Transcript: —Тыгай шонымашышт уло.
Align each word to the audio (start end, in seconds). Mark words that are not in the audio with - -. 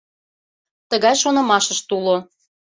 —Тыгай 0.89 1.15
шонымашышт 1.21 1.87
уло. 1.97 2.17